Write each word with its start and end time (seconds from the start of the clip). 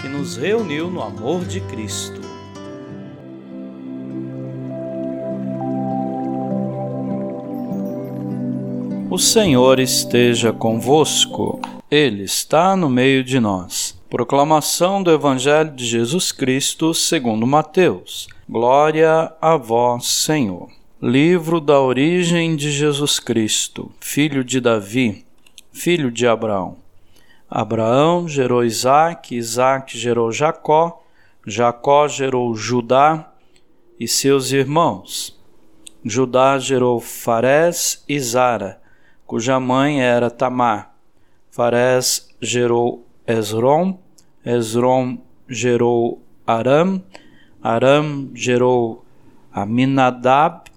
que 0.00 0.08
nos 0.08 0.36
reuniu 0.36 0.90
no 0.90 1.02
amor 1.02 1.44
de 1.44 1.60
Cristo. 1.62 2.20
O 9.10 9.18
Senhor 9.18 9.78
esteja 9.78 10.52
convosco, 10.52 11.60
Ele 11.90 12.24
está 12.24 12.76
no 12.76 12.90
meio 12.90 13.24
de 13.24 13.40
nós. 13.40 13.98
Proclamação 14.10 15.02
do 15.02 15.10
Evangelho 15.10 15.72
de 15.74 15.86
Jesus 15.86 16.32
Cristo 16.32 16.92
segundo 16.92 17.46
Mateus. 17.46 18.28
Glória 18.48 19.32
a 19.40 19.56
vós, 19.56 20.06
Senhor. 20.06 20.68
Livro 21.00 21.60
da 21.60 21.80
origem 21.80 22.56
de 22.56 22.70
Jesus 22.70 23.18
Cristo, 23.18 23.90
filho 24.00 24.44
de 24.44 24.60
Davi, 24.60 25.24
filho 25.72 26.10
de 26.10 26.26
Abraão. 26.26 26.76
Abraão 27.48 28.28
gerou 28.28 28.64
Isaac, 28.64 29.34
Isaac 29.34 29.96
gerou 29.96 30.32
Jacó, 30.32 31.02
Jacó 31.46 32.08
gerou 32.08 32.54
Judá 32.56 33.32
e 33.98 34.08
seus 34.08 34.50
irmãos. 34.50 35.40
Judá 36.04 36.58
gerou 36.58 37.00
Farés 37.00 38.04
e 38.08 38.18
Zara, 38.18 38.80
cuja 39.26 39.60
mãe 39.60 40.02
era 40.02 40.30
Tamar. 40.30 40.94
Farés 41.50 42.28
gerou 42.40 43.06
Esrom, 43.26 43.98
Esrom 44.44 45.18
gerou 45.48 46.20
Aram, 46.46 47.02
Aram 47.62 48.30
gerou 48.34 49.04
Aminadab, 49.52 50.70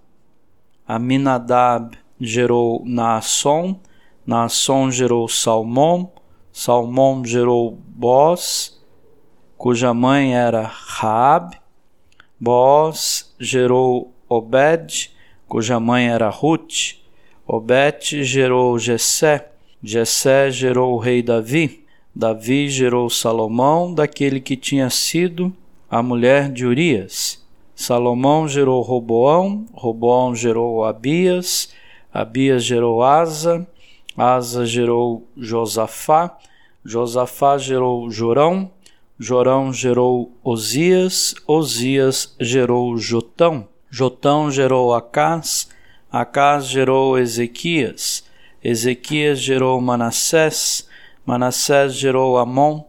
Aminadab 0.88 1.98
gerou 2.20 2.84
Naasson, 2.86 3.80
Naasson 4.26 4.90
gerou 4.90 5.28
Salmão, 5.28 6.12
Salmão 6.62 7.24
gerou 7.24 7.80
Boz, 7.88 8.78
cuja 9.58 9.94
mãe 9.94 10.36
era 10.36 10.64
Raab. 10.64 11.56
Boz 12.38 13.34
gerou 13.40 14.14
Obed, 14.28 15.10
cuja 15.48 15.80
mãe 15.80 16.10
era 16.10 16.28
Ruth. 16.30 16.98
Obed 17.48 18.26
gerou 18.26 18.78
Jessé. 18.78 19.54
Jessé 19.82 20.52
gerou 20.52 20.96
o 20.96 20.98
rei 20.98 21.24
Davi. 21.24 21.86
Davi 22.14 22.68
gerou 22.68 23.10
Salomão, 23.10 23.94
daquele 23.94 24.42
que 24.42 24.58
tinha 24.58 24.90
sido 24.90 25.56
a 25.90 26.04
mulher 26.04 26.52
de 26.52 26.66
Urias. 26.66 27.42
Salomão 27.74 28.50
gerou 28.50 28.82
Roboão, 28.82 29.66
Roboão 29.72 30.36
gerou 30.36 30.84
Abias, 30.84 31.74
Abias 32.14 32.66
gerou 32.66 33.02
Asa, 33.02 33.66
Asa 34.18 34.66
gerou 34.66 35.26
Josafá, 35.38 36.38
Josafá 36.90 37.56
gerou 37.56 38.10
Jorão, 38.10 38.72
Jorão 39.20 39.72
gerou 39.72 40.32
Osias, 40.44 41.36
Osias 41.46 42.36
gerou 42.42 42.98
Jotão, 42.98 43.68
Jotão 43.92 44.50
gerou 44.50 44.96
Acás, 44.96 45.70
Acás 46.12 46.66
gerou 46.66 47.20
Ezequias, 47.20 48.24
Ezequias 48.64 49.40
gerou 49.40 49.80
Manassés, 49.80 50.90
Manassés 51.24 51.94
gerou 51.94 52.40
Amon, 52.40 52.84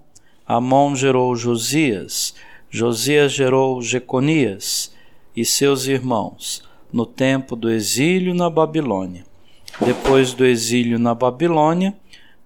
Amon 0.49 0.97
gerou 0.97 1.37
Josias, 1.37 2.35
Josias 2.71 3.33
gerou 3.33 3.83
Jeconias 3.83 4.95
e 5.37 5.45
seus 5.45 5.87
irmãos, 5.87 6.63
no 6.91 7.05
tempo 7.05 7.55
do 7.55 7.71
exílio 7.71 8.33
na 8.33 8.49
Babilônia. 8.49 9.27
Depois 9.79 10.33
do 10.33 10.47
exílio 10.47 10.99
na 10.99 11.15
Babilônia, 11.15 11.95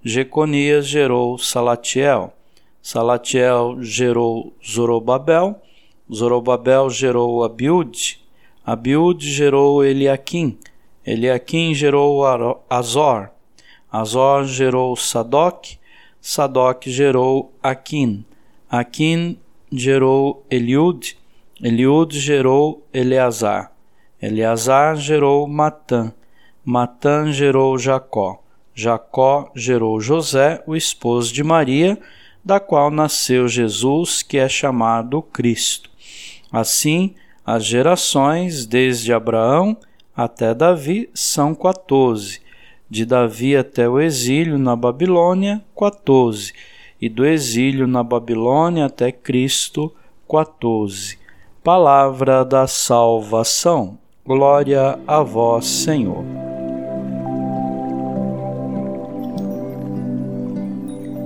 Jeconias 0.06 0.86
gerou 0.86 1.38
Salatiel, 1.38 2.30
Salatiel 2.82 3.78
gerou 3.80 4.52
Zorobabel, 4.62 5.58
Zorobabel 6.12 6.90
gerou 6.90 7.42
Abiúde, 7.42 8.20
Abiúde 8.66 9.32
gerou 9.32 9.82
Eliaquim, 9.82 10.58
Eliaquim 11.06 11.72
gerou 11.72 12.20
Azor, 12.68 13.30
Azor 13.90 14.44
gerou 14.44 14.94
Sadoc, 14.94 15.78
Sadoc 16.20 16.86
gerou 16.86 17.50
Aquim, 17.62 18.26
Aquim 18.68 19.38
gerou 19.72 20.44
Eliude, 20.50 21.16
Eliude 21.62 22.20
gerou 22.20 22.86
Eleazar, 22.92 23.72
Eleazar 24.20 24.96
gerou 24.96 25.48
Matã, 25.48 26.12
Matã 26.62 27.32
gerou 27.32 27.78
Jacó, 27.78 28.43
Jacó 28.74 29.50
gerou 29.54 30.00
José, 30.00 30.62
o 30.66 30.74
esposo 30.74 31.32
de 31.32 31.44
Maria, 31.44 31.98
da 32.44 32.58
qual 32.58 32.90
nasceu 32.90 33.46
Jesus, 33.46 34.22
que 34.22 34.36
é 34.36 34.48
chamado 34.48 35.22
Cristo. 35.22 35.88
Assim, 36.50 37.14
as 37.46 37.64
gerações, 37.64 38.66
desde 38.66 39.12
Abraão 39.12 39.76
até 40.16 40.54
Davi, 40.54 41.08
são 41.14 41.54
quatorze. 41.54 42.40
De 42.88 43.04
Davi 43.06 43.56
até 43.56 43.88
o 43.88 44.00
exílio 44.00 44.58
na 44.58 44.76
Babilônia, 44.76 45.62
quatorze. 45.74 46.52
E 47.00 47.08
do 47.08 47.24
exílio 47.24 47.86
na 47.86 48.02
Babilônia 48.02 48.86
até 48.86 49.10
Cristo, 49.10 49.92
quatorze. 50.26 51.18
Palavra 51.62 52.44
da 52.44 52.66
salvação. 52.66 53.98
Glória 54.24 54.98
a 55.06 55.22
vós, 55.22 55.66
Senhor. 55.66 56.43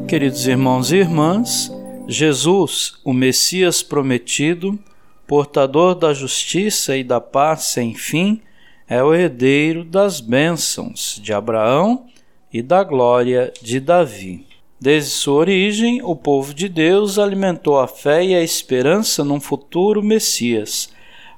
Queridos 0.08 0.46
irmãos 0.46 0.90
e 0.90 0.96
irmãs, 0.96 1.70
Jesus, 2.08 2.94
o 3.04 3.12
Messias 3.12 3.82
prometido, 3.82 4.78
portador 5.26 5.94
da 5.94 6.14
justiça 6.14 6.96
e 6.96 7.04
da 7.04 7.20
paz 7.20 7.64
sem 7.64 7.94
fim, 7.94 8.40
é 8.88 9.04
o 9.04 9.12
herdeiro 9.12 9.84
das 9.84 10.18
bênçãos 10.18 11.20
de 11.22 11.34
Abraão 11.34 12.06
e 12.50 12.62
da 12.62 12.82
glória 12.82 13.52
de 13.60 13.78
Davi. 13.78 14.46
Desde 14.80 15.10
sua 15.10 15.40
origem, 15.40 16.00
o 16.02 16.16
povo 16.16 16.54
de 16.54 16.70
Deus 16.70 17.18
alimentou 17.18 17.78
a 17.78 17.86
fé 17.86 18.24
e 18.24 18.34
a 18.34 18.42
esperança 18.42 19.22
num 19.22 19.38
futuro 19.38 20.02
Messias, 20.02 20.90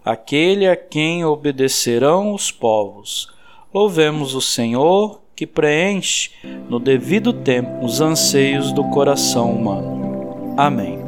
aquele 0.05 0.69
a 0.69 0.77
quem 0.77 1.25
obedecerão 1.25 2.33
os 2.33 2.53
povos. 2.53 3.35
Louvemos 3.75 4.37
o 4.37 4.41
Senhor 4.41 5.21
que 5.35 5.45
preenche 5.45 6.31
no 6.71 6.79
devido 6.79 7.33
tempo 7.33 7.85
os 7.85 8.01
anseios 8.01 8.71
do 8.71 8.85
coração 8.91 9.51
humano. 9.51 10.55
Amém. 10.57 11.01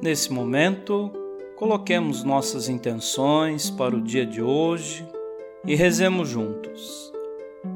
Nesse 0.00 0.32
momento, 0.32 1.12
coloquemos 1.56 2.24
nossas 2.24 2.70
intenções 2.70 3.68
para 3.68 3.94
o 3.94 4.00
dia 4.00 4.24
de 4.24 4.40
hoje 4.40 5.06
e 5.66 5.74
rezemos 5.74 6.30
juntos. 6.30 7.12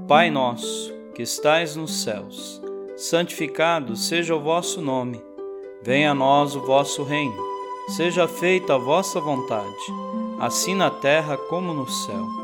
Pai 0.08 0.30
nosso, 0.30 0.90
que 1.14 1.20
estais 1.20 1.76
nos 1.76 2.02
céus, 2.02 2.62
santificado 2.96 3.94
seja 3.94 4.34
o 4.34 4.40
vosso 4.40 4.80
nome. 4.80 5.20
Venha 5.82 6.12
a 6.12 6.14
nós 6.14 6.56
o 6.56 6.62
vosso 6.62 7.02
reino. 7.02 7.44
Seja 7.88 8.26
feita 8.26 8.76
a 8.76 8.78
vossa 8.78 9.20
vontade 9.20 9.92
assim 10.40 10.74
na 10.74 10.90
terra 10.90 11.36
como 11.36 11.72
no 11.72 11.88
céu. 11.88 12.43